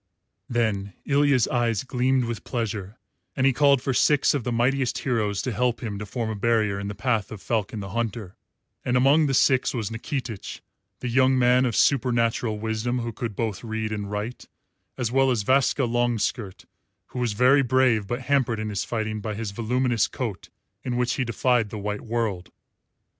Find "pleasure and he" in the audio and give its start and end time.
2.43-3.53